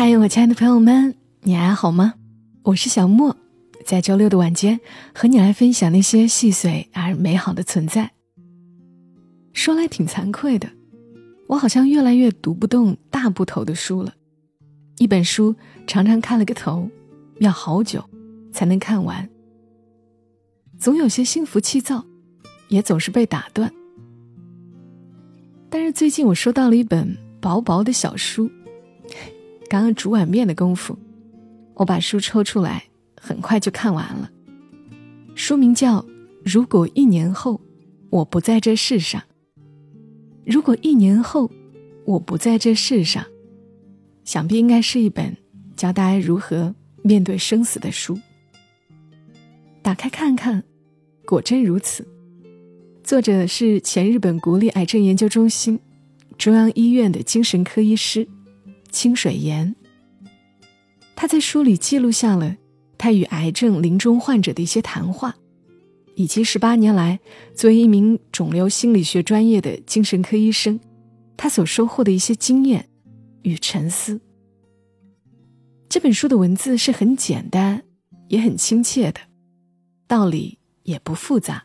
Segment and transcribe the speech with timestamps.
[0.00, 2.14] 嗨，我亲爱的朋友们，你还好吗？
[2.62, 3.36] 我是小莫，
[3.84, 4.78] 在周六的晚间
[5.12, 8.12] 和你来分享那些细碎而美好的存在。
[9.52, 10.70] 说来挺惭愧的，
[11.48, 14.14] 我好像越来越读不动大部头的书了。
[14.98, 16.88] 一本书常常看了个头，
[17.40, 18.08] 要好久
[18.52, 19.28] 才能看完，
[20.78, 22.06] 总有些心浮气躁，
[22.68, 23.68] 也总是被打断。
[25.68, 28.48] 但是最近我收到了一本薄薄的小书。
[29.68, 30.96] 刚刚煮碗面的功夫，
[31.74, 32.84] 我把书抽出来，
[33.20, 34.30] 很快就看完了。
[35.34, 36.00] 书名叫
[36.42, 37.60] 《如果一年后
[38.08, 39.20] 我不在这世上》。
[40.46, 41.50] 如果一年后
[42.06, 43.22] 我不在这世上，
[44.24, 45.36] 想必应该是一本
[45.76, 48.18] 教大家如何面对生死的书。
[49.82, 50.64] 打开看看，
[51.26, 52.08] 果真如此。
[53.04, 55.78] 作者是前日本国立癌症研究中心、
[56.38, 58.26] 中央医院的精神科医师。
[58.90, 59.74] 清水岩，
[61.14, 62.56] 他在书里记录下了
[62.96, 65.36] 他与癌症临终患者的一些谈话，
[66.14, 67.20] 以及十八年来
[67.54, 70.80] 作为一名肿瘤心理学专业的精神科医生，
[71.36, 72.88] 他所收获的一些经验
[73.42, 74.20] 与沉思。
[75.88, 77.82] 这本书的文字是很简单，
[78.28, 79.20] 也很亲切的，
[80.06, 81.62] 道理也不复杂，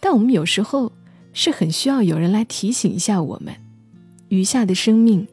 [0.00, 0.92] 但我们有时候
[1.32, 3.54] 是很需要有人来提醒一下我们，
[4.28, 5.28] 余下的生命。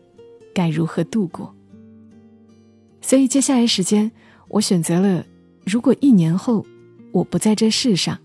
[0.54, 1.54] 该如何度过？
[3.02, 4.12] 所以接下来时间，
[4.48, 5.24] 我选择了
[5.66, 6.66] 《如果一年后
[7.12, 8.16] 我不在这世上》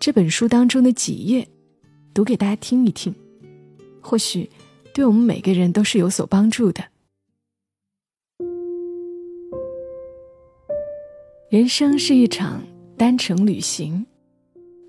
[0.00, 1.46] 这本书当中的几页，
[2.14, 3.14] 读给大家听一听，
[4.00, 4.48] 或许
[4.94, 6.82] 对我们每个人都是有所帮助的。
[11.50, 12.62] 人生是一场
[12.96, 14.04] 单程旅行，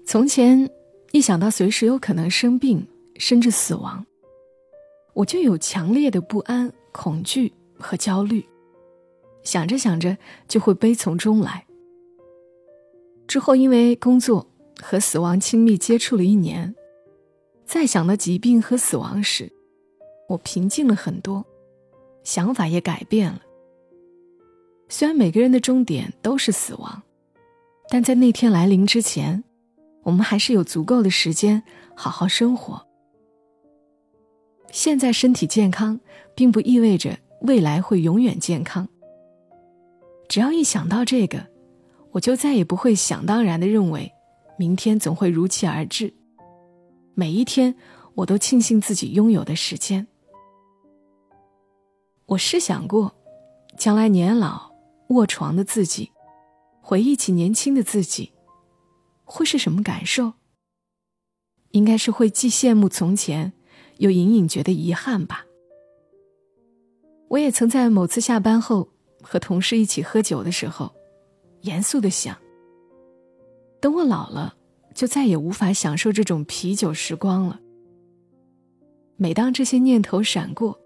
[0.05, 0.69] 从前
[1.11, 4.05] 一想到随时有可能生病，甚至死亡。
[5.17, 8.47] 我就有强烈的不安、恐惧和焦虑，
[9.41, 10.15] 想着想着
[10.47, 11.65] 就会悲从中来。
[13.27, 14.45] 之后因为工作
[14.79, 16.75] 和死亡亲密接触了一年，
[17.65, 19.51] 再想到疾病和死亡时，
[20.29, 21.43] 我平静了很多，
[22.23, 23.41] 想法也改变了。
[24.87, 27.01] 虽然每个人的终点都是死亡，
[27.89, 29.43] 但在那天来临之前，
[30.03, 31.63] 我们还是有足够的时间
[31.95, 32.86] 好好生活。
[34.71, 35.99] 现在身体健康，
[36.35, 38.87] 并不意味着未来会永远健康。
[40.27, 41.47] 只要一想到这个，
[42.11, 44.11] 我就再也不会想当然的认为，
[44.57, 46.13] 明天总会如期而至。
[47.13, 47.75] 每一天，
[48.13, 50.05] 我都庆幸自己拥有的时间。
[52.25, 53.15] 我试想过，
[53.77, 54.71] 将来年老
[55.09, 56.11] 卧床的自己，
[56.81, 58.33] 回忆起年轻的自己，
[59.23, 60.33] 会是什么感受？
[61.71, 63.53] 应该是会既羡慕从前。
[63.99, 65.45] 又隐隐觉得遗憾吧。
[67.29, 68.89] 我也曾在某次下班后
[69.21, 70.93] 和同事一起喝酒的时候，
[71.61, 72.37] 严肃的想：
[73.81, 74.55] 等我老了，
[74.93, 77.59] 就再也无法享受这种啤酒时光了。
[79.17, 80.79] 每当这些念头闪过，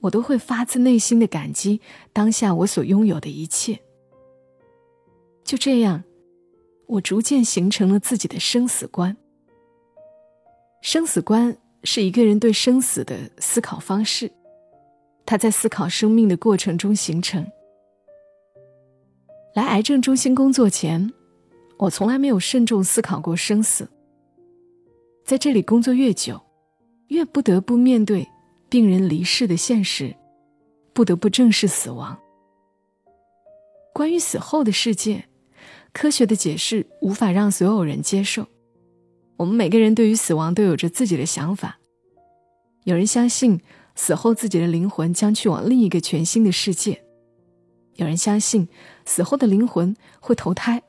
[0.00, 1.80] 我都会发自内心的感激
[2.12, 3.80] 当下我所拥有的一切。
[5.42, 6.04] 就这样，
[6.86, 9.16] 我逐渐形成了自己的生死观。
[10.82, 11.56] 生死观。
[11.86, 14.32] 是一个人对生死的思考方式，
[15.24, 17.46] 他在思考生命的过程中形成。
[19.54, 21.12] 来癌症中心工作前，
[21.78, 23.88] 我从来没有慎重思考过生死。
[25.24, 26.40] 在这里工作越久，
[27.06, 28.28] 越不得不面对
[28.68, 30.14] 病人离世的现实，
[30.92, 32.18] 不得不正视死亡。
[33.94, 35.24] 关于死后的世界，
[35.92, 38.44] 科学的解释无法让所有人接受。
[39.36, 41.78] 我们每个人对于死亡都有着自己的想法。
[42.84, 43.60] 有人相信
[43.94, 47.02] 死后自己的灵魂将去往另一个全新的世界，
[47.94, 48.68] 有人相信
[49.04, 50.82] 死后的灵魂会投胎，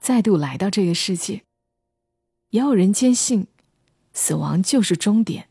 [0.00, 1.42] 再度来到这个世界，
[2.50, 3.46] 也有人坚信
[4.12, 5.48] 死亡就是终点。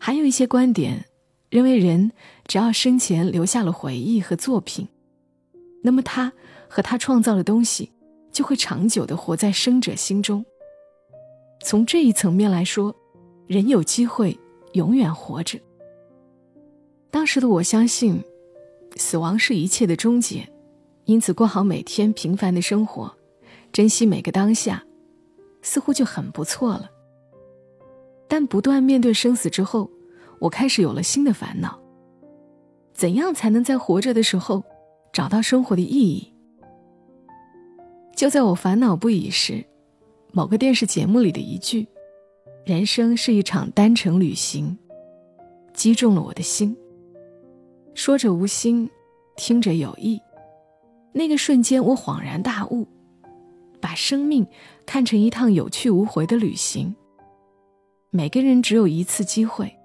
[0.00, 1.04] 还有一些观点
[1.50, 2.12] 认为，人
[2.46, 4.88] 只要生前留下了回忆和作品，
[5.84, 6.32] 那么他
[6.68, 7.92] 和他创造的东西
[8.32, 10.44] 就会长久的活在生者心中。
[11.62, 12.94] 从这一层面来说，
[13.46, 14.36] 人有机会
[14.72, 15.58] 永远活着。
[17.10, 18.22] 当时的我相信，
[18.96, 20.46] 死亡是一切的终结，
[21.04, 23.14] 因此过好每天平凡的生活，
[23.72, 24.84] 珍惜每个当下，
[25.62, 26.90] 似乎就很不错了。
[28.26, 29.88] 但不断面对生死之后，
[30.40, 31.78] 我开始有了新的烦恼：
[32.92, 34.64] 怎样才能在活着的时候
[35.12, 36.32] 找到生活的意义？
[38.16, 39.64] 就在我烦恼不已时。
[40.34, 41.86] 某个电视节目里的一句
[42.64, 44.78] ：“人生是一场单程旅行”，
[45.74, 46.74] 击中了我的心。
[47.94, 48.88] 说着无心，
[49.36, 50.18] 听着有意。
[51.12, 52.88] 那个瞬间，我恍然大悟，
[53.78, 54.46] 把生命
[54.86, 56.96] 看成一趟有去无回的旅行。
[58.08, 59.76] 每个人只有一次机会，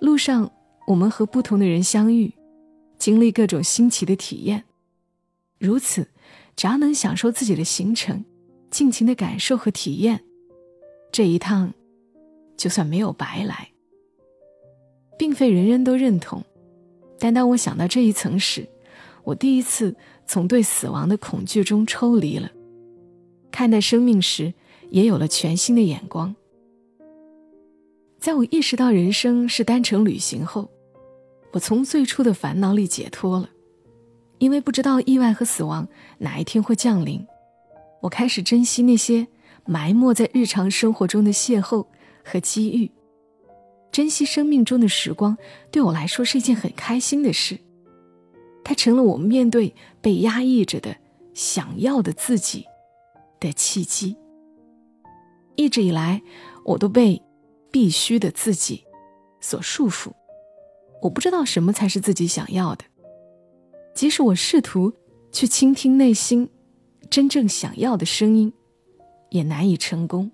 [0.00, 0.52] 路上
[0.86, 2.34] 我们和不同的人相遇，
[2.98, 4.64] 经历各种新奇的体验。
[5.58, 6.08] 如此，
[6.54, 8.22] 只要能享受自己的行程，
[8.70, 10.22] 尽情的感受和体验，
[11.12, 11.72] 这一趟
[12.56, 13.70] 就算没有白来。
[15.18, 16.44] 并非人人都认同，
[17.18, 18.68] 但当我想到这一层时，
[19.24, 19.96] 我第一次
[20.26, 22.50] 从对死亡的恐惧中抽离了，
[23.50, 24.52] 看待生命时
[24.90, 26.36] 也有了全新的眼光。
[28.18, 30.68] 在我意识到人生是单程旅行后，
[31.52, 33.48] 我从最初的烦恼里解脱了。
[34.38, 37.26] 因为不知道意外和死亡哪一天会降临，
[38.06, 39.26] 我开始珍惜那些
[39.64, 41.86] 埋没在日常生活中的邂逅
[42.24, 42.90] 和机遇，
[43.90, 45.36] 珍惜生命中的时光，
[45.72, 47.58] 对我来说是一件很开心的事。
[48.62, 50.96] 它成了我们面对被压抑着的
[51.34, 52.64] 想要的自己
[53.40, 54.16] 的契机。
[55.56, 56.22] 一直以来，
[56.64, 57.20] 我都被
[57.72, 58.84] 必须的自己
[59.40, 60.12] 所束缚，
[61.02, 62.84] 我不知道什么才是自己想要的。
[63.94, 64.92] 即使我试图
[65.32, 66.48] 去倾听内心
[67.16, 68.52] 真正想要的声音，
[69.30, 70.30] 也难以成功。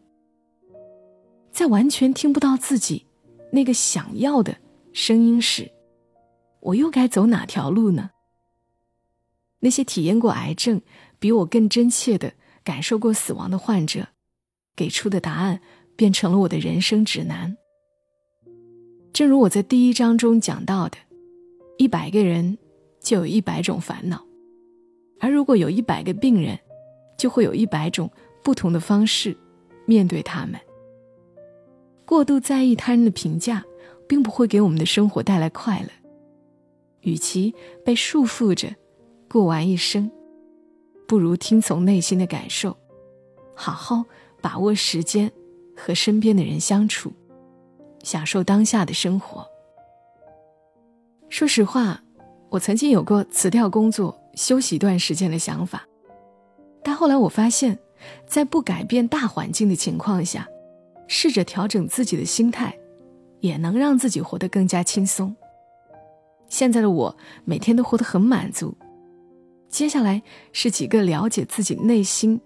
[1.53, 3.07] 在完全听不到自己
[3.53, 4.57] 那个想要的
[4.93, 5.71] 声音时，
[6.59, 8.11] 我又该走哪条路呢？
[9.61, 10.83] 那些体验过癌症、
[11.21, 12.33] 比我更真切的
[12.65, 14.09] 感受过死亡的患者，
[14.75, 15.61] 给出的答案
[15.95, 17.57] 变成了我的人生指南。
[19.13, 20.99] 正如我在第一章中讲到的，
[21.79, 22.59] 一百个人。
[23.01, 24.25] 就有一百种烦恼，
[25.21, 26.59] 而如果有一百个病人，
[27.17, 28.11] 就会有一百种
[28.43, 29.37] 不同的方式
[29.87, 30.61] 面对他们。
[32.05, 33.65] 过度在意他人的评价，
[34.09, 35.89] 并不会给我们的生活带来快乐。
[37.01, 37.55] 与其
[37.85, 38.75] 被束缚着
[39.29, 40.11] 过完一生，
[41.09, 42.77] 不如听从内心的感受，
[43.55, 44.05] 好好
[44.41, 45.31] 把握时间
[45.77, 47.13] 和身边的人相处，
[48.03, 49.47] 享受当下的生活。
[51.29, 52.03] 说实话。
[52.51, 55.89] 我曾经有过辞掉工作、休息一段时间的想法，
[56.85, 57.79] 但后来我发现，
[58.27, 60.49] 在不改变大环境的情况下，
[61.07, 62.77] 试着调整自己的心态，
[63.41, 65.35] 也能让自己活得更加轻松。
[66.49, 68.77] 现在的我每天都活得很满足。
[69.69, 72.41] 接下来是几个了解自己内心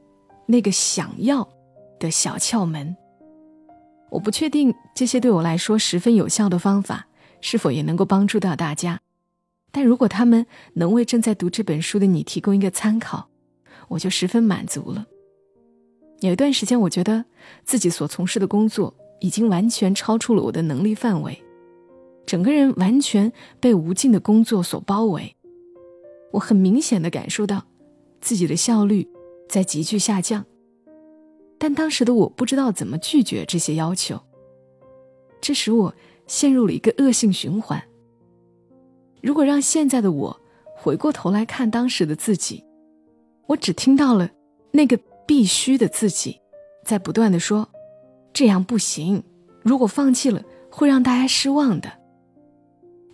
[0.46, 1.48] 那个想要
[1.98, 2.96] 的小窍门。
[4.10, 7.08] 我不确定这些对我来说十分有效的方法
[7.40, 9.00] 是否也能够帮助到大家。
[9.72, 13.28] 但如果他们能为正在读这本书的你提供一个参考，
[13.88, 15.06] 我就十分满足了。
[16.20, 17.24] 有一段时间，我觉得
[17.64, 21.42] 自己所从事的工作已经完全超出了我的能力范围，
[22.24, 25.36] 整个人完全被无尽的工作所包围。
[26.32, 27.64] 我很明显的感受到
[28.20, 29.08] 自己的效率
[29.48, 30.44] 在急剧下降，
[31.58, 34.20] 但当时的我不知道怎么拒绝这些要求，
[35.40, 35.94] 这使我
[36.26, 37.82] 陷入了一个恶性循环。
[39.22, 40.40] 如果让现在的我
[40.76, 42.64] 回过头来看当时的自己，
[43.46, 44.30] 我只听到了
[44.72, 46.40] 那个必须的自己，
[46.84, 47.68] 在不断的说
[48.32, 49.22] ：“这样不行，
[49.62, 51.90] 如果放弃了会让大家失望的。”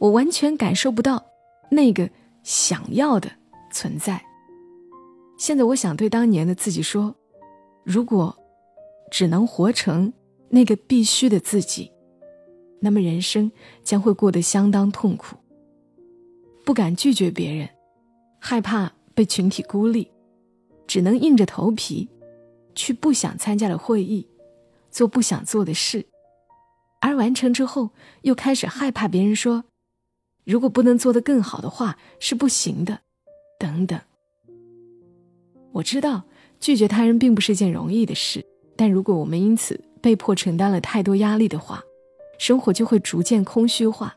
[0.00, 1.24] 我完全感受不到
[1.70, 2.10] 那个
[2.42, 3.30] 想要的
[3.72, 4.24] 存在。
[5.38, 7.14] 现在我想对当年的自己说
[7.84, 8.36] ：“如果
[9.10, 10.12] 只能活成
[10.48, 11.90] 那个必须的自己，
[12.80, 13.50] 那么人生
[13.82, 15.36] 将会过得相当痛苦。”
[16.64, 17.68] 不敢拒绝别人，
[18.38, 20.11] 害怕被群体孤立，
[20.86, 22.08] 只能硬着头皮
[22.74, 24.26] 去不想参加的会议，
[24.90, 26.06] 做不想做的事，
[27.00, 27.90] 而完成之后
[28.22, 29.64] 又开始害怕别人说，
[30.44, 33.00] 如果不能做得更好的话是不行的，
[33.58, 34.00] 等等。
[35.72, 36.24] 我知道
[36.60, 38.44] 拒绝他人并不是件容易的事，
[38.76, 41.82] 但如果我们因此被迫承担了太多压力的话，
[42.38, 44.14] 生活就会逐渐空虚化。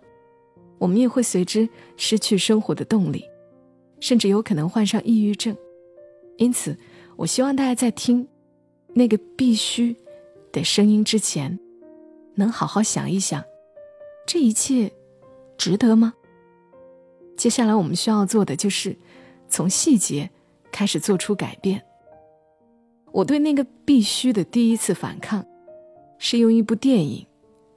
[0.78, 3.24] 我们也会随之失去生活的动力，
[4.02, 5.56] 甚至有可能患上抑郁症。
[6.38, 6.78] 因此，
[7.16, 8.28] 我希望大家在听
[8.94, 9.96] 那个必须
[10.52, 11.60] 的声音之前，
[12.36, 13.44] 能好好想一想，
[14.28, 14.92] 这一切
[15.58, 16.14] 值得吗？
[17.38, 18.98] 接下来我们需要做的就是
[19.48, 20.30] 从细节
[20.72, 21.84] 开始做出改变。
[23.12, 25.46] 我对那个必须的第一次反抗，
[26.18, 27.26] 是用一部电影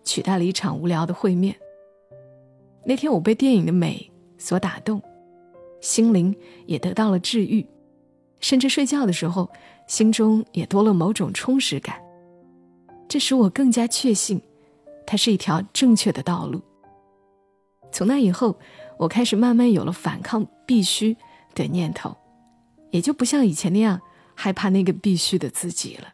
[0.02, 1.54] 取代了一场无聊的会面。
[2.84, 5.00] 那天我被电影的美所打动，
[5.80, 6.34] 心灵
[6.66, 7.64] 也得到了治愈，
[8.40, 9.50] 甚至睡觉的时候，
[9.86, 12.00] 心中也多了某种充实感。
[13.08, 14.40] 这使我更加确信，
[15.06, 16.60] 它是一条正确的道路。
[17.90, 18.58] 从那以后，
[18.98, 21.16] 我开始慢慢有了反抗必须
[21.54, 22.16] 的念头，
[22.90, 24.00] 也就不像以前那样
[24.34, 26.12] 害怕那个必须的自己了。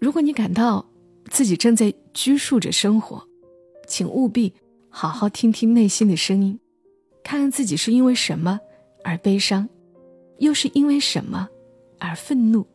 [0.00, 0.86] 如果你感到
[1.28, 3.28] 自己正在拘束着生活，
[3.86, 4.54] 请务必
[4.88, 6.58] 好好听听内心的声音，
[7.22, 8.60] 看看自己是因为什么
[9.04, 9.68] 而悲伤，
[10.40, 11.48] 又是因为什么
[11.98, 12.66] 而愤怒。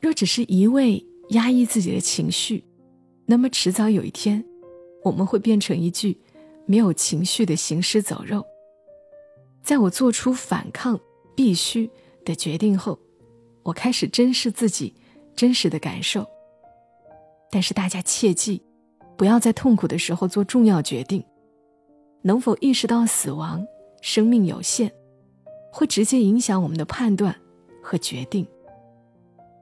[0.00, 2.64] 若只是一味压抑自己的情绪，
[3.24, 4.44] 那么迟早有一天，
[5.02, 6.20] 我们会变成一具
[6.66, 8.44] 没有情绪的行尸走肉。
[9.62, 10.98] 在我做出反抗
[11.36, 11.88] 必须
[12.24, 12.98] 的决定后，
[13.62, 14.92] 我开始珍视自己
[15.36, 16.26] 真实的感受。
[17.50, 18.60] 但是大家切记，
[19.16, 21.24] 不要在痛苦的时候做重要决定。
[22.22, 23.64] 能否意识到死亡、
[24.00, 24.92] 生命有限，
[25.72, 27.34] 会直接影响我们的判断
[27.82, 28.46] 和决定。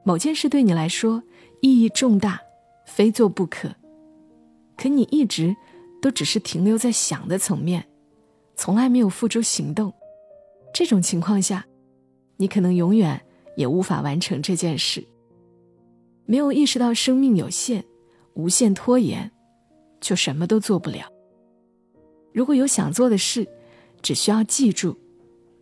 [0.05, 1.23] 某件事对你来说
[1.61, 2.41] 意义重大，
[2.85, 3.75] 非做不可。
[4.77, 5.55] 可你一直
[6.03, 7.87] 都只是停留在想的层面，
[8.57, 9.93] 从来没有付诸行动。
[10.75, 11.65] 这种情况下，
[12.39, 13.21] 你可能永远
[13.57, 15.07] 也无法完成这件事。
[16.25, 17.85] 没有意识到生命有限，
[18.35, 19.31] 无限拖延，
[20.01, 21.07] 就什么都做不了。
[22.33, 23.47] 如果有想做的事，
[24.01, 24.97] 只需要记住，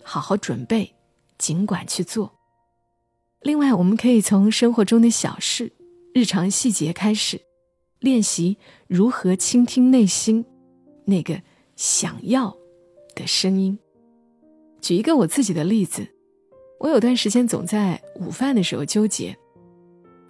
[0.08, 0.94] 好好准备，
[1.36, 2.32] 尽管去做。
[3.42, 5.70] 另外，我们可以从生活中的小事、
[6.14, 7.42] 日常细节开始，
[8.00, 10.46] 练习如何倾听内心
[11.04, 11.42] 那个
[11.76, 12.56] 想要
[13.14, 13.78] 的声音。
[14.80, 16.08] 举一个我自己的例子，
[16.80, 19.36] 我有段时间总在午饭的时候纠结：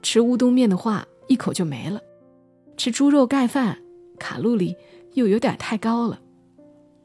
[0.02, 2.00] 吃乌冬面的话，一口就没了；
[2.76, 3.80] 吃猪肉盖饭，
[4.18, 4.74] 卡路里
[5.12, 6.20] 又有点太高了。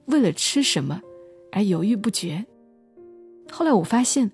[0.08, 1.03] 为了吃什么
[1.51, 2.44] 而犹豫不决。
[3.53, 4.31] 后来我发现。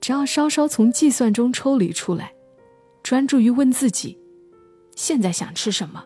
[0.00, 2.34] 只要稍稍从计算中抽离出来，
[3.04, 4.18] 专注于问自己：
[4.96, 6.04] 现在想吃什么，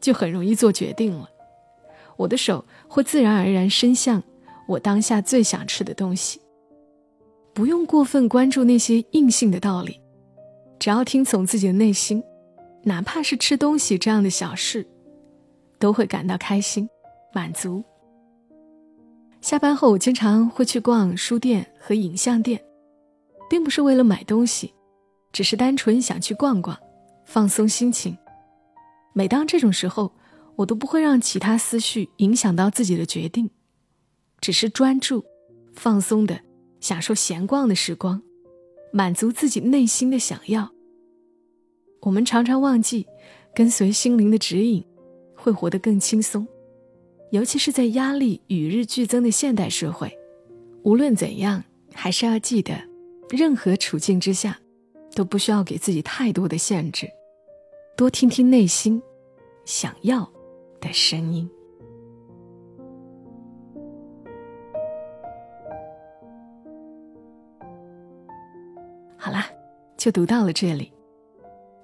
[0.00, 1.28] 就很容易做决定了。
[2.16, 4.22] 我的手会自然而然伸向
[4.66, 6.40] 我当下最想吃的东西。
[7.52, 10.00] 不用过分关注那些硬性的道理，
[10.78, 12.24] 只要听从自己的内心，
[12.84, 14.86] 哪怕是吃东西这样的小事，
[15.78, 16.88] 都会感到开心、
[17.34, 17.84] 满足。
[19.46, 22.60] 下班后，我经常会去逛书店和影像店。
[23.48, 24.74] 并不是为了买东西，
[25.30, 26.76] 只是单纯想去逛逛，
[27.24, 28.18] 放松心情。
[29.12, 30.10] 每当这种时候，
[30.56, 33.48] 我都不会让其他思绪影响到自己的决定，
[34.40, 35.24] 只是专注、
[35.74, 36.40] 放松的
[36.80, 38.20] 享受闲逛的时光，
[38.92, 40.72] 满足自己内心的想要。
[42.00, 43.06] 我们常常忘记
[43.54, 44.84] 跟随心灵的指引，
[45.36, 46.44] 会活得更轻松，
[47.30, 50.16] 尤其是在压力与日俱增的现代社会。
[50.82, 52.74] 无论怎样，还是要记得。
[53.28, 54.56] 任何处境之下，
[55.14, 57.08] 都不需要给自己太多的限制，
[57.96, 59.02] 多听听内心
[59.64, 60.30] 想要
[60.80, 61.50] 的声音。
[69.16, 69.50] 好啦，
[69.96, 70.92] 就读到了这里。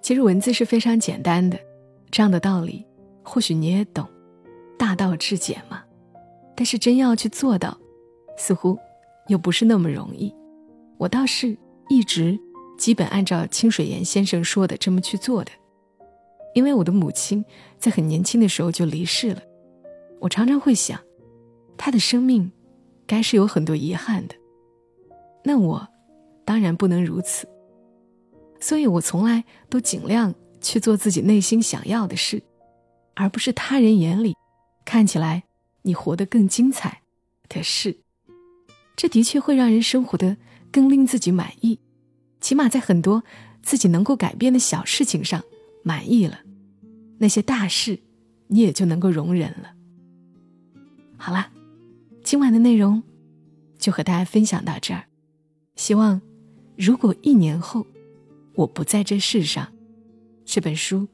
[0.01, 1.59] 其实文字是非常简单的，
[2.13, 2.87] 这样的道理
[3.25, 4.07] 或许你也懂，
[4.83, 5.85] 大道至简嘛。
[6.57, 7.79] 但是真要去做到，
[8.37, 8.77] 似乎
[9.29, 10.35] 又不是那么容易。
[10.99, 11.57] 我倒是
[11.89, 12.37] 一直
[12.77, 15.53] 基本按照清水岩先生说的这么去做的，
[16.53, 17.45] 因为我的母亲
[17.79, 19.41] 在很年轻的时候就离世了，
[20.19, 20.99] 我常常会想，
[21.77, 22.51] 她的生命
[23.07, 24.35] 该是有很多遗憾的，
[25.45, 25.87] 那我
[26.45, 27.47] 当然不能如此，
[28.59, 32.43] 所以我从来都尽量去做自己内心想要的事，
[33.15, 34.35] 而不是他人眼里
[34.85, 35.45] 看起来
[35.83, 37.03] 你活得更精彩
[37.49, 37.99] 的事，
[38.97, 40.37] 这的确会让人生活的。
[40.73, 41.79] 更令自己满意，
[42.41, 43.25] 起码在很多
[43.63, 45.45] 自己能够改变的小事情上
[45.83, 46.41] 满意了，
[47.19, 48.01] 那些大事
[48.47, 49.75] 你也就能够容忍了。
[51.19, 51.51] 好了，
[52.25, 53.03] 今晚的内容
[53.77, 55.05] 就和大家分享到这儿。
[55.77, 56.23] 希望
[56.79, 57.87] 如果一年后
[58.55, 59.71] 我不在这世上，
[60.47, 61.07] 这本书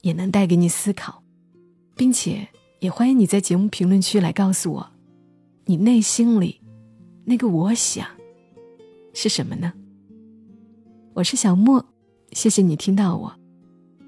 [0.00, 1.22] 也能带给你思考，
[1.94, 2.48] 并且
[2.86, 4.92] 也欢迎你在节目评论区来告诉我，
[5.64, 6.60] 你内心里
[7.24, 8.06] 那个我想。
[9.12, 9.72] 是什么呢？
[11.14, 11.84] 我是小莫，
[12.30, 13.34] 谢谢你听到我，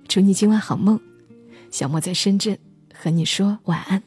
[0.06, 1.00] 祝你今晚好梦。
[1.72, 2.56] 小莫在深圳
[2.94, 4.00] 和你说晚安。